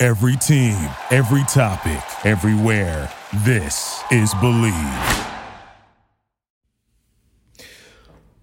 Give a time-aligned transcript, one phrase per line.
[0.00, 0.76] Every team,
[1.10, 3.12] every topic, everywhere.
[3.38, 5.26] This is Bleav.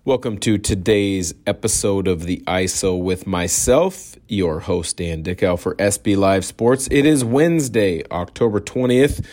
[0.04, 6.18] Welcome to today's episode of the ISO with myself, your host, Dan Dickau for SB
[6.18, 6.90] Live Sports.
[6.92, 9.26] It is Wednesday, October 20th,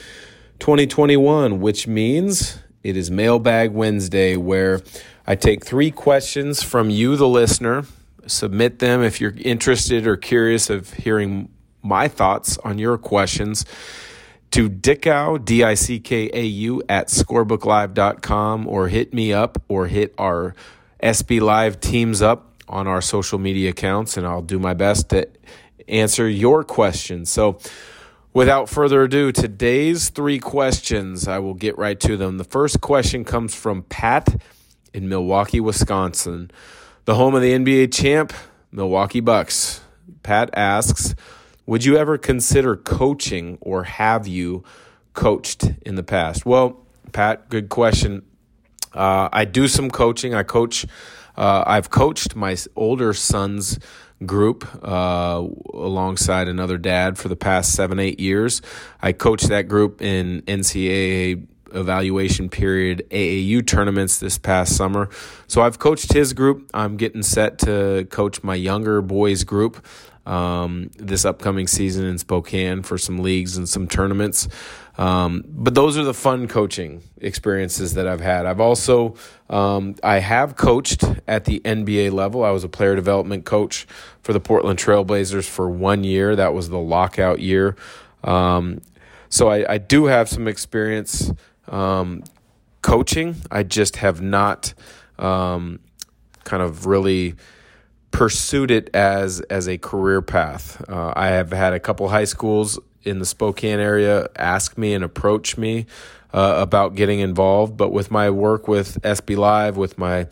[0.60, 4.80] 2021, which means it is Mailbag Wednesday, where
[5.26, 7.82] I take three questions from you, the listener,
[8.28, 11.48] submit them if you're interested or curious of hearing
[11.82, 13.64] my thoughts on your questions
[14.52, 19.86] to Dickau, D I C K A U, at scorebooklive.com or hit me up or
[19.86, 20.54] hit our
[21.02, 25.28] SB Live teams up on our social media accounts, and I'll do my best to
[25.88, 27.30] answer your questions.
[27.30, 27.58] So,
[28.32, 32.38] without further ado, today's three questions, I will get right to them.
[32.38, 34.40] The first question comes from Pat
[34.94, 36.50] in Milwaukee, Wisconsin,
[37.04, 38.32] the home of the NBA champ,
[38.70, 39.80] Milwaukee Bucks.
[40.22, 41.14] Pat asks,
[41.72, 44.62] would you ever consider coaching or have you
[45.14, 46.44] coached in the past?
[46.44, 48.26] Well, Pat, good question.
[48.92, 50.34] Uh, I do some coaching.
[50.34, 50.84] I coach,
[51.34, 53.78] uh, I've coached my older son's
[54.26, 58.60] group uh, alongside another dad for the past seven, eight years.
[59.00, 65.08] I coached that group in NCAA evaluation period AAU tournaments this past summer.
[65.46, 66.70] So I've coached his group.
[66.74, 69.82] I'm getting set to coach my younger boys group
[70.26, 74.48] um, this upcoming season in Spokane for some leagues and some tournaments.
[74.98, 78.44] Um, but those are the fun coaching experiences that I've had.
[78.44, 79.14] I've also
[79.48, 82.44] um, I have coached at the NBA level.
[82.44, 83.86] I was a player development coach
[84.22, 86.36] for the Portland Trailblazers for one year.
[86.36, 87.76] That was the lockout year.
[88.22, 88.80] Um,
[89.28, 91.32] so I, I, do have some experience
[91.66, 92.22] um,
[92.82, 93.36] coaching.
[93.50, 94.74] I just have not
[95.18, 95.80] um,
[96.44, 97.34] kind of really
[98.12, 100.88] pursued it as as a career path.
[100.88, 105.02] Uh, I have had a couple high schools in the Spokane area ask me and
[105.02, 105.86] approach me
[106.32, 110.28] uh, about getting involved, but with my work with SB Live, with my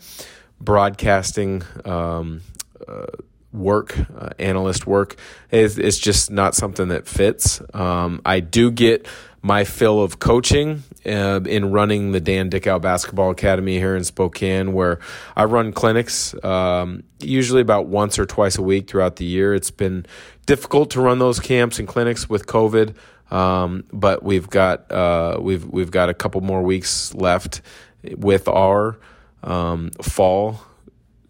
[0.59, 2.41] broadcasting um,
[2.87, 3.07] uh,
[3.51, 5.17] work, uh, analyst work,
[5.51, 7.61] it's, it's, just not something that fits.
[7.73, 9.07] Um, I do get
[9.41, 14.73] my fill of coaching uh, in running the Dan Dickau Basketball Academy here in Spokane,
[14.73, 14.99] where
[15.35, 19.53] I run clinics um, usually about once or twice a week throughout the year.
[19.53, 20.05] It's been
[20.45, 22.93] difficult to run those camps and clinics with COVID,
[23.31, 27.61] um, but we've got uh, we've we've got a couple more weeks left
[28.03, 28.99] with our
[29.43, 30.61] um, fall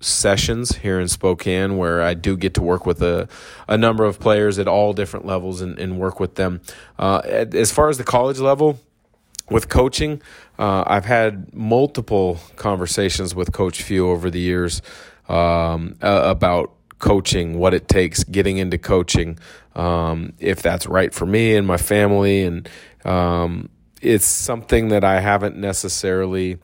[0.01, 3.29] sessions here in Spokane where I do get to work with a,
[3.67, 6.61] a number of players at all different levels and, and work with them.
[6.99, 8.79] Uh, as far as the college level,
[9.49, 10.21] with coaching,
[10.57, 14.81] uh, I've had multiple conversations with Coach Few over the years
[15.27, 19.37] um, about coaching, what it takes, getting into coaching,
[19.75, 22.43] um, if that's right for me and my family.
[22.43, 22.69] And
[23.03, 23.69] um,
[24.01, 26.57] it's something that I haven't necessarily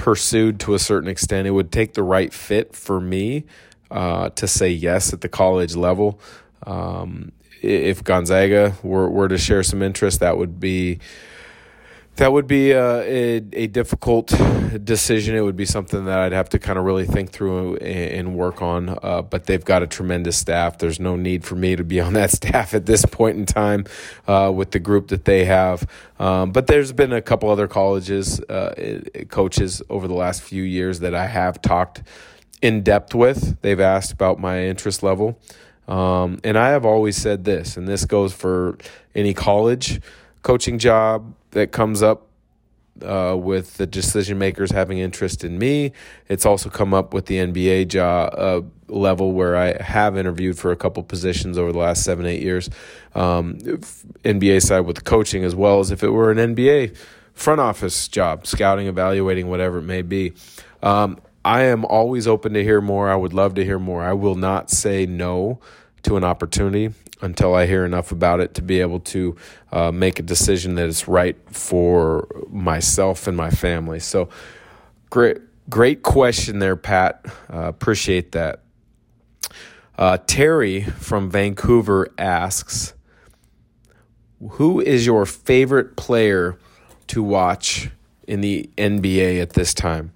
[0.00, 1.46] pursued to a certain extent.
[1.46, 3.44] It would take the right fit for me
[3.90, 6.20] uh, to say yes at the college level.
[6.66, 10.98] Um, if Gonzaga were, were to share some interest, that would be
[12.16, 14.32] that would be a, a, a, difficult
[14.84, 15.34] decision.
[15.34, 18.60] It would be something that I'd have to kind of really think through and, work
[18.60, 18.98] on.
[19.02, 20.78] Uh, but they've got a tremendous staff.
[20.78, 23.86] There's no need for me to be on that staff at this point in time
[24.26, 25.86] uh, with the group that they have.
[26.18, 31.00] Um, but there's been a couple other colleges, uh, coaches over the last few years
[31.00, 32.02] that I have talked
[32.60, 33.60] in depth with.
[33.62, 35.38] They've asked about my interest level.
[35.88, 38.78] Um, and I have always said this, and this goes for
[39.14, 40.00] any college
[40.42, 42.26] coaching job that comes up
[43.02, 45.92] uh, with the decision makers having interest in me.
[46.28, 50.70] It's also come up with the NBA job uh, level where I have interviewed for
[50.72, 52.68] a couple positions over the last seven, eight years.
[53.14, 53.58] Um,
[54.24, 56.96] NBA side with coaching as well as if it were an NBA
[57.32, 60.32] front office job, scouting, evaluating, whatever it may be.
[60.82, 63.08] Um, I am always open to hear more.
[63.08, 64.02] I would love to hear more.
[64.02, 65.58] I will not say no
[66.02, 69.36] to an opportunity until I hear enough about it to be able to
[69.72, 74.00] uh, make a decision that is right for myself and my family.
[74.00, 74.28] So,
[75.10, 75.38] great,
[75.68, 77.24] great question there, Pat.
[77.52, 78.62] Uh, appreciate that.
[79.98, 82.94] Uh, Terry from Vancouver asks,
[84.52, 86.58] who is your favorite player
[87.08, 87.90] to watch
[88.26, 90.12] in the NBA at this time?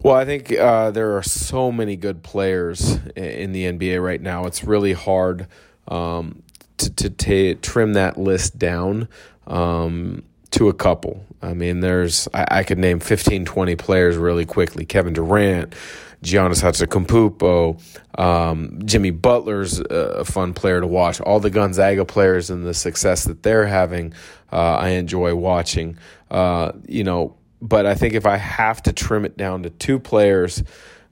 [0.00, 4.46] Well, I think uh, there are so many good players in the NBA right now.
[4.46, 5.48] It's really hard
[5.88, 6.42] um,
[6.76, 9.08] to, to t- trim that list down
[9.48, 10.22] um,
[10.52, 11.24] to a couple.
[11.42, 14.84] I mean, there's I, I, could name 15, 20 players really quickly.
[14.84, 15.74] Kevin Durant,
[16.22, 21.20] Giannis Antetokounmpo, um, Jimmy Butler's a fun player to watch.
[21.20, 24.14] All the Gonzaga players and the success that they're having,
[24.52, 25.98] uh, I enjoy watching.
[26.30, 29.98] Uh, you know, but I think if I have to trim it down to two
[29.98, 30.62] players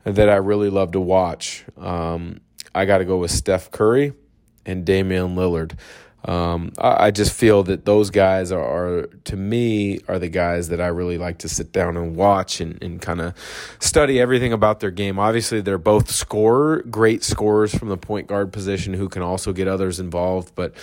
[0.05, 2.41] that I really love to watch, um,
[2.75, 4.13] I got to go with Steph Curry
[4.65, 5.79] and Damian Lillard.
[6.25, 10.71] Um, I, I, just feel that those guys are, are, to me, are the guys
[10.71, 13.35] that I really like to sit down and watch and, and kind of
[13.79, 15.21] study everything about their game.
[15.21, 19.69] Obviously, they're both scorer, great scorers from the point guard position who can also get
[19.69, 20.75] others involved, but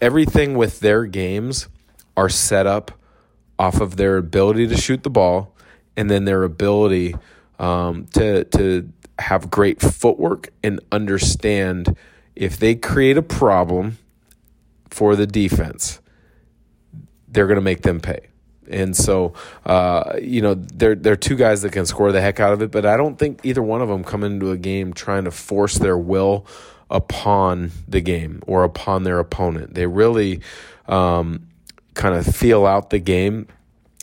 [0.00, 1.66] everything with their games
[2.16, 2.92] are set up
[3.58, 5.54] off of their ability to shoot the ball
[5.96, 7.14] and then their ability
[7.58, 11.96] um, to to have great footwork and understand
[12.34, 13.96] if they create a problem
[14.90, 16.00] for the defense,
[17.28, 18.28] they're going to make them pay.
[18.68, 19.32] And so,
[19.64, 22.70] uh, you know, they're they're two guys that can score the heck out of it,
[22.70, 25.78] but I don't think either one of them come into a game trying to force
[25.78, 26.46] their will
[26.90, 29.74] upon the game or upon their opponent.
[29.74, 30.40] They really
[30.88, 31.46] um,
[31.96, 33.48] kind of feel out the game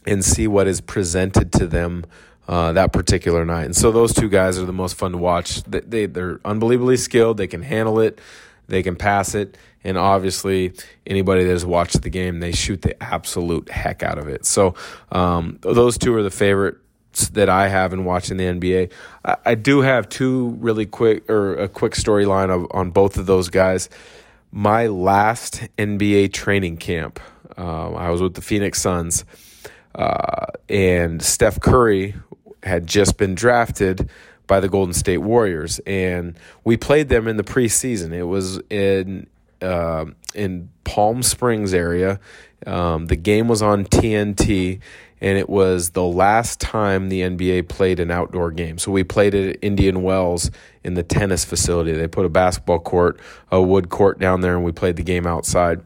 [0.06, 2.06] and see what is presented to them
[2.48, 3.63] uh, that particular night.
[3.63, 5.63] And so those two guys are the most fun to watch.
[5.63, 7.38] They, they they're unbelievably skilled.
[7.38, 8.19] They can handle it.
[8.68, 10.74] They can pass it and obviously,
[11.06, 14.45] anybody that has watched the game, they shoot the absolute heck out of it.
[14.45, 14.75] So,
[15.12, 18.92] um, those two are the favorites that I have in watching the NBA.
[19.25, 23.50] I, I do have two really quick or a quick storyline on both of those
[23.50, 23.90] guys.
[24.51, 27.19] My last NBA training camp,
[27.58, 29.26] um, I was with the Phoenix Suns,
[29.96, 32.16] uh, and Steph Curry
[32.64, 34.10] had just been drafted
[34.48, 38.14] by the Golden State Warriors, and we played them in the preseason.
[38.14, 39.28] It was in
[39.62, 42.20] uh, in Palm Springs area.
[42.66, 44.80] Um, the game was on TNT,
[45.24, 48.78] and it was the last time the NBA played an outdoor game.
[48.78, 50.52] So we played it at Indian Wells
[50.84, 51.94] in the tennis facility.
[51.94, 55.25] They put a basketball court, a wood court down there, and we played the game
[55.25, 55.81] outside.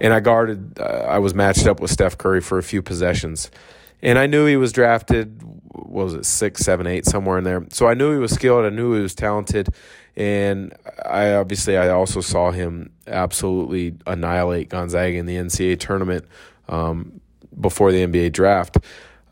[0.00, 0.78] And I guarded.
[0.78, 3.50] Uh, I was matched up with Steph Curry for a few possessions,
[4.02, 5.42] and I knew he was drafted.
[5.42, 7.66] What was it six, seven, eight, somewhere in there?
[7.72, 8.64] So I knew he was skilled.
[8.64, 9.68] I knew he was talented
[10.16, 10.72] and
[11.04, 16.24] I obviously I also saw him absolutely annihilate Gonzaga in the NCAA tournament
[16.68, 17.20] um,
[17.60, 18.78] before the NBA draft.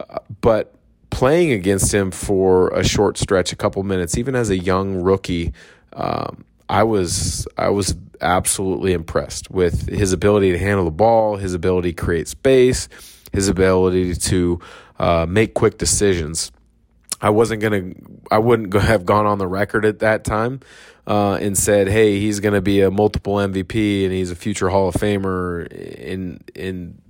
[0.01, 0.75] Uh, but
[1.11, 5.53] playing against him for a short stretch, a couple minutes, even as a young rookie,
[5.93, 11.55] um, I was I was absolutely impressed with his ability to handle the ball, his
[11.55, 12.89] ability to create space,
[13.33, 14.61] his ability to
[14.99, 16.51] uh, make quick decisions.
[17.21, 17.93] I wasn't gonna,
[18.31, 20.61] I wouldn't have gone on the record at that time
[21.07, 24.89] uh, and said, "Hey, he's gonna be a multiple MVP and he's a future Hall
[24.89, 25.67] of Famer,"
[26.11, 27.01] and and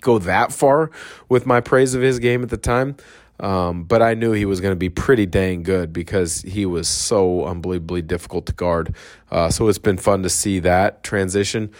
[0.00, 0.90] go that far
[1.28, 2.96] with my praise of his game at the time.
[3.38, 6.88] Um, but I knew he was going to be pretty dang good because he was
[6.88, 8.94] so unbelievably difficult to guard.
[9.30, 11.70] Uh, so it's been fun to see that transition.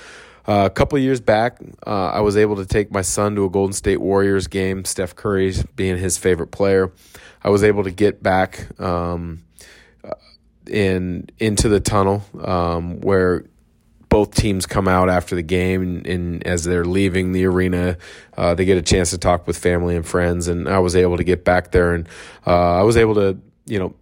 [0.49, 3.51] Uh, a couple years back, uh, I was able to take my son to a
[3.51, 4.87] Golden State Warriors game.
[4.87, 6.93] Steph Curry being his favorite player,
[7.45, 9.43] I was able to get back um,
[10.67, 13.45] in into the tunnel um, where
[14.11, 17.97] both teams come out after the game and, and as they're leaving the arena
[18.37, 21.17] uh, they get a chance to talk with family and friends and i was able
[21.17, 22.07] to get back there and
[22.47, 23.95] uh, i was able to you know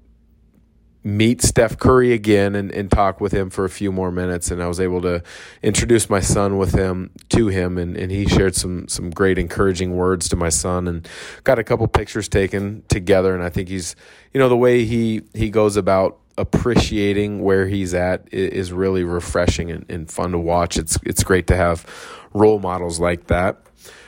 [1.05, 4.51] meet Steph Curry again and, and talk with him for a few more minutes.
[4.51, 5.23] And I was able to
[5.63, 9.97] introduce my son with him to him, and, and he shared some some great encouraging
[9.97, 11.09] words to my son, and
[11.45, 13.35] got a couple pictures taken together.
[13.35, 13.97] And I think he's,
[14.33, 19.71] you know, the way he he goes about appreciating where he's at is really refreshing
[19.71, 20.79] and, and fun to watch.
[20.79, 21.85] It's it's great to have
[22.33, 23.61] role models like that.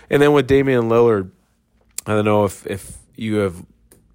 [0.09, 1.31] And then with Damian Lillard,
[2.07, 3.67] I don't know if if you have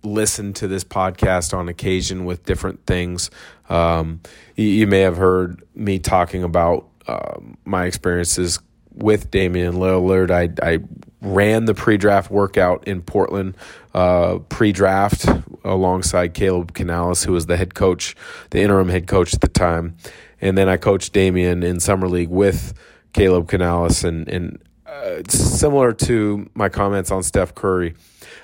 [0.03, 3.29] listened to this podcast on occasion with different things.
[3.69, 4.21] Um,
[4.55, 8.59] you, you, may have heard me talking about uh, my experiences
[8.95, 10.31] with Damian Lillard.
[10.31, 10.79] I, I
[11.21, 13.55] ran the pre-draft workout in Portland
[13.93, 15.25] uh, pre-draft
[15.63, 18.15] alongside Caleb Canales, who was the head coach,
[18.51, 19.97] the interim head coach at the time,
[20.41, 22.73] and then I coached Damian in summer league with
[23.13, 27.95] Caleb Canales, and and uh, similar to my comments on Steph Curry.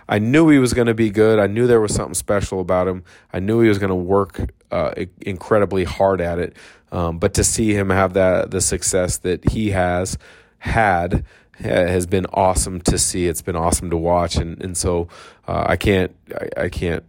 [0.10, 1.40] I knew he was going to be good.
[1.40, 3.04] I knew there was something special about him.
[3.32, 6.58] I knew he was going to work uh, incredibly hard at it.
[6.92, 10.18] Um, but to see him have that the success that he has
[10.62, 11.26] had
[11.60, 13.28] has been awesome to see.
[13.28, 15.08] It's been awesome to watch, and and so
[15.48, 17.04] uh, I can't I, I can't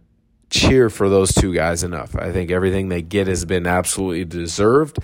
[0.49, 2.15] cheer for those two guys enough.
[2.15, 4.99] I think everything they get has been absolutely deserved.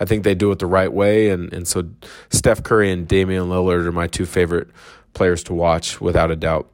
[0.00, 1.90] I think they do it the right way, and and so
[2.28, 4.68] Steph Curry and Damian Lillard are my two favorite
[5.14, 6.70] players to watch without a doubt.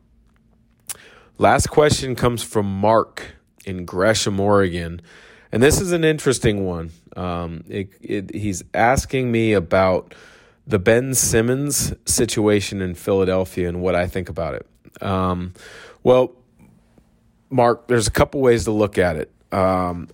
[1.38, 3.34] Last question comes from Mark
[3.64, 5.00] in Gresham, Oregon,
[5.52, 6.90] and this is an interesting one.
[7.16, 10.14] Um, it, it, he's asking me about
[10.66, 14.66] the Ben Simmons situation in Philadelphia and what I think about it.
[15.02, 15.54] Um,
[16.02, 16.32] well,
[17.50, 19.30] Mark, there's a couple ways to look at it.
[19.52, 20.08] Um,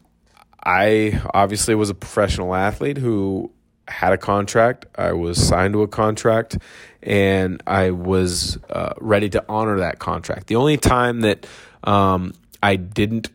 [0.65, 3.53] I obviously was a professional athlete who
[3.89, 4.87] had a contract.
[4.97, 6.59] I was signed to a contract,
[7.03, 10.49] and I was uh, ready to honor that contract.
[10.49, 11.47] The only time that
[11.85, 13.31] um, I didn't,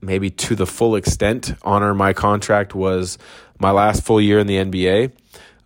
[0.00, 3.18] maybe to the full extent, honor my contract was
[3.58, 5.12] my last full year in the NBA.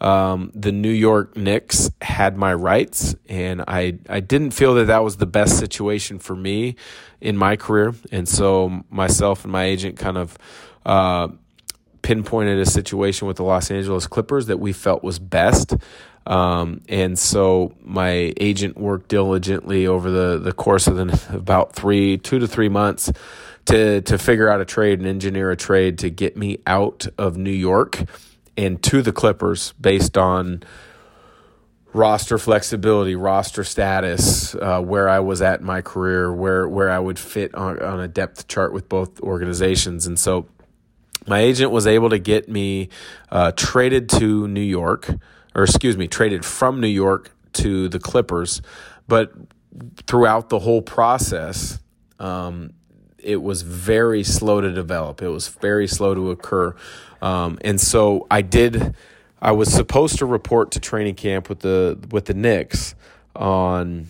[0.01, 5.03] Um, the New York Knicks had my rights, and I I didn't feel that that
[5.03, 6.77] was the best situation for me
[7.21, 10.39] in my career, and so myself and my agent kind of
[10.87, 11.29] uh,
[12.03, 15.75] pinpointed a situation with the Los Angeles Clippers that we felt was best.
[16.27, 22.19] Um, and so my agent worked diligently over the, the course of the, about three,
[22.19, 23.11] two to three months
[23.65, 27.39] to, to figure out a trade and engineer a trade to get me out of
[27.39, 28.05] New York
[28.59, 30.65] and to the Clippers based on
[31.95, 36.99] roster flexibility, roster status, uh, where I was at in my career, where where I
[36.99, 40.49] would fit on, on a depth chart with both organizations, and so
[41.27, 42.89] my agent was able to get me
[43.31, 45.09] uh, traded to New York,
[45.55, 48.61] or excuse me, traded from New York to the Clippers,
[49.07, 49.33] but
[50.07, 51.79] throughout the whole process.
[52.19, 52.73] Um,
[53.19, 55.23] it was very slow to develop.
[55.23, 56.75] It was very slow to occur.
[57.21, 58.95] Um, and so I did.
[59.41, 62.95] I was supposed to report to training camp with the with the Knicks
[63.35, 64.07] on,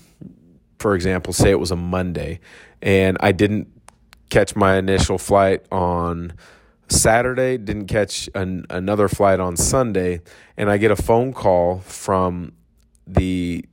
[0.78, 2.40] for example, say it was a Monday,
[2.80, 3.68] and I didn't
[4.30, 6.32] catch my initial flight on
[6.88, 7.58] Saturday.
[7.58, 10.22] Didn't catch an, another flight on Sunday,
[10.56, 12.52] and I get a phone call from
[13.06, 13.64] the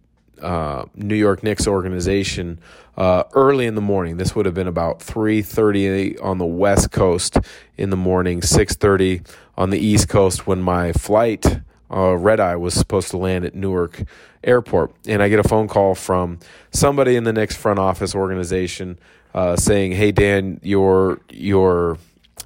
[0.41, 2.59] uh, New York Knicks organization
[2.97, 4.17] uh, early in the morning.
[4.17, 7.37] This would have been about 3:30 on the West Coast
[7.77, 9.21] in the morning, 6:30
[9.57, 11.45] on the East Coast when my flight
[11.91, 14.03] uh, red eye was supposed to land at Newark
[14.43, 16.39] Airport, and I get a phone call from
[16.71, 18.99] somebody in the Knicks front office organization
[19.33, 21.97] uh, saying, "Hey Dan, your your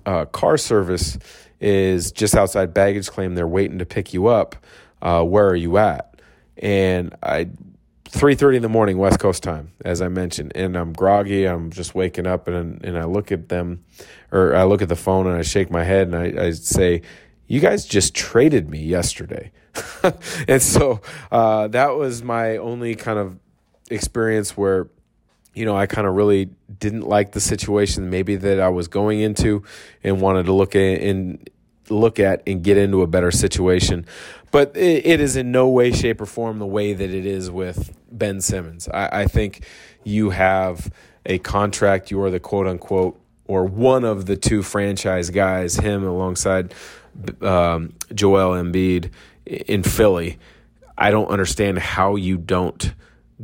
[0.06, 1.18] uh, car service
[1.60, 3.36] is just outside baggage claim.
[3.36, 4.56] They're waiting to pick you up.
[5.02, 6.16] Uh, where are you at?"
[6.58, 7.50] And I
[8.12, 11.46] 3:30 in the morning West Coast time, as I mentioned, and I'm groggy.
[11.46, 13.84] I'm just waking up, and and I look at them,
[14.32, 17.04] or I look at the phone, and I shake my head, and I, I say,
[17.48, 19.52] "You guys just traded me yesterday,"
[20.48, 21.02] and so
[21.32, 23.38] uh, that was my only kind of
[23.92, 24.88] experience where,
[25.54, 26.50] you know, I kind of really
[26.80, 29.64] didn't like the situation, maybe that I was going into,
[30.04, 31.46] and wanted to look in
[31.90, 34.06] look at and get into a better situation.
[34.52, 37.52] But it, it is in no way, shape, or form the way that it is
[37.52, 38.88] with Ben Simmons.
[38.88, 39.66] I, I think
[40.04, 40.92] you have
[41.26, 46.04] a contract, you are the quote unquote, or one of the two franchise guys, him
[46.04, 46.74] alongside
[47.42, 49.12] um, Joel Embiid
[49.46, 50.38] in Philly.
[50.98, 52.94] I don't understand how you don't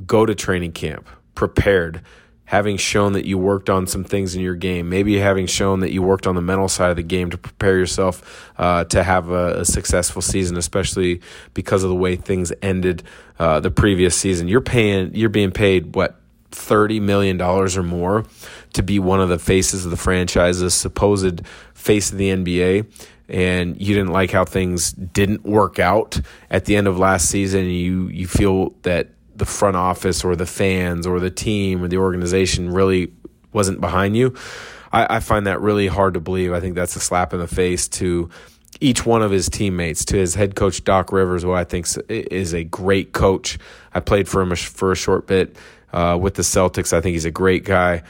[0.06, 2.02] go to training camp prepared
[2.46, 5.92] having shown that you worked on some things in your game, maybe having shown that
[5.92, 9.30] you worked on the mental side of the game to prepare yourself uh, to have
[9.30, 11.22] a, a, successful season, especially
[11.54, 13.04] because of the way things ended
[13.40, 14.48] uh, the previous season.
[14.48, 16.20] You're paying, you're being paid what
[16.52, 18.26] thirty million dollars or more
[18.74, 22.88] to be one of the faces of the franchise, the supposed face of the NBA.
[23.28, 26.22] And you didn't like how things didn't work out
[26.52, 27.66] at the end of last season.
[27.66, 31.98] You you feel that the front office or the fans or the team or the
[31.98, 33.12] organization really
[33.52, 34.36] wasn't behind you.
[34.92, 36.54] I, I, find that really hard to believe.
[36.54, 38.30] I think that's a slap in the face to
[38.80, 42.54] each one of his teammates, to his head coach Doc Rivers, who I think is
[42.54, 43.58] a great coach.
[43.94, 45.56] I played for him for a short bit
[45.94, 46.94] uh, with the Celtics.
[46.94, 48.04] I think he's a great guy.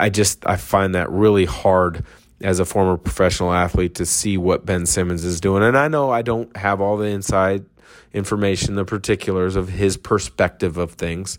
[0.00, 2.04] I just I find that really hard
[2.40, 5.62] as a former professional athlete to see what Ben Simmons is doing.
[5.62, 7.64] And I know I don't have all the inside
[8.12, 11.38] information, the particulars of his perspective of things.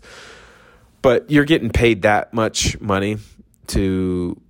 [1.02, 3.18] But you're getting paid that much money
[3.68, 4.40] to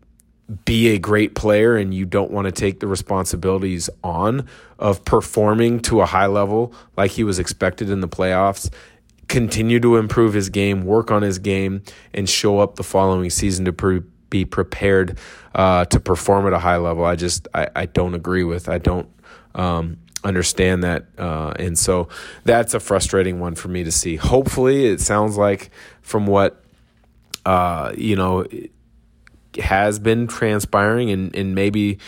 [0.65, 5.79] be a great player and you don't want to take the responsibilities on of performing
[5.81, 8.73] to a high level like he was expected in the playoffs
[9.29, 11.83] continue to improve his game work on his game
[12.15, 15.19] and show up the following season to pre- be prepared
[15.55, 18.79] uh, to perform at a high level i just I, I don't agree with i
[18.79, 19.09] don't
[19.55, 21.07] um, understand that.
[21.17, 22.09] Uh, and so
[22.45, 24.17] that's a frustrating one for me to see.
[24.17, 25.71] Hopefully, it sounds like
[26.03, 26.63] from what,
[27.47, 28.47] uh, you know,
[29.59, 31.99] has been transpiring, and, and maybe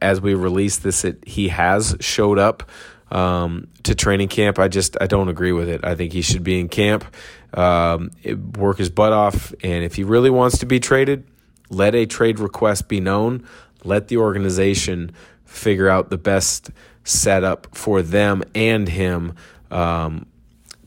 [0.00, 2.68] as we release this, it, he has showed up
[3.10, 4.58] um, to training camp.
[4.58, 5.84] I just I don't agree with it.
[5.84, 7.04] I think he should be in camp,
[7.52, 8.10] um,
[8.56, 11.26] work his butt off, and if he really wants to be traded,
[11.68, 13.46] let a trade request be known.
[13.84, 15.12] Let the organization
[15.44, 16.70] figure out the best
[17.04, 19.34] setup for them and him
[19.70, 20.26] um,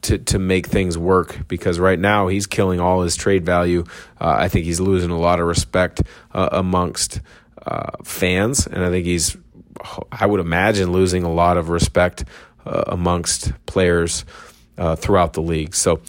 [0.02, 1.48] to to make things work.
[1.48, 3.86] Because right now he's killing all his trade value.
[4.20, 6.02] Uh, I think he's losing a lot of respect
[6.34, 7.22] uh, amongst
[7.66, 9.38] uh, fans, and I think he's
[10.12, 12.26] I would imagine losing a lot of respect
[12.66, 14.26] uh, amongst players
[14.78, 15.74] uh, throughout the league.
[15.74, 16.02] So.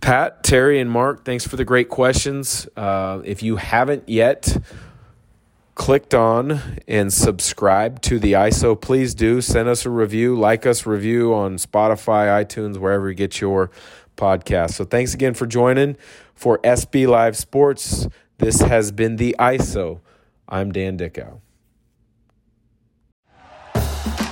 [0.00, 2.66] Pat, Terry, and Mark, thanks for the great questions.
[2.74, 4.56] Uh, if you haven't yet,
[5.74, 10.86] clicked on and subscribed to the ISO, please do send us a review, like us,
[10.86, 13.70] review on Spotify, iTunes, wherever you get your
[14.16, 14.74] podcast.
[14.74, 15.96] So thanks again for joining
[16.34, 18.06] for SB Live Sports.
[18.38, 20.00] This has been the ISO.
[20.48, 21.38] I'm Dan Dickau.